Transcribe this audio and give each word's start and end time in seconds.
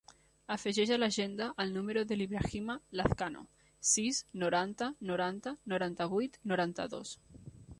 Afegeix 0.53 0.91
a 0.93 0.95
l'agenda 0.99 1.49
el 1.63 1.73
número 1.75 2.03
de 2.11 2.17
l'Ibrahima 2.17 2.75
Lazcano: 3.01 3.43
sis, 3.91 4.23
noranta, 4.45 4.89
noranta, 5.11 5.55
noranta-vuit, 5.75 6.41
noranta-dos. 6.55 7.15